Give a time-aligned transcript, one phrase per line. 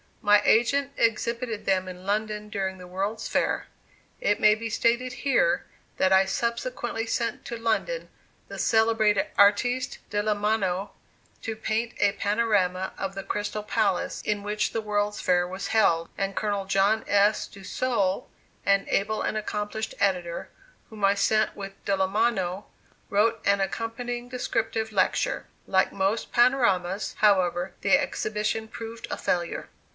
[0.23, 3.67] My agent exhibited them in London during the World's Fair.
[4.19, 5.65] It may be stated here,
[5.97, 8.09] that I subsequently sent to London
[8.47, 10.91] the celebrated artist De Lamano
[11.41, 16.09] to paint a panorama of the Crystal Palace, in which the World's Fair was held,
[16.17, 17.47] and Colonel John S.
[17.47, 18.27] Dusolle,
[18.65, 20.49] an able and accomplished editor,
[20.89, 22.65] whom I sent with De Lamano,
[23.09, 25.47] wrote an accompanying descriptive lecture.
[25.67, 29.69] Like most panoramas, however, the exhibition proved a failure.